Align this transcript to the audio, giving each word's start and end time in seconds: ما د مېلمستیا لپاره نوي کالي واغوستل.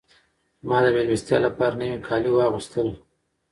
ما 0.67 0.77
د 0.83 0.85
مېلمستیا 0.95 1.37
لپاره 1.47 1.79
نوي 1.81 1.97
کالي 2.07 2.29
واغوستل. 2.33 2.87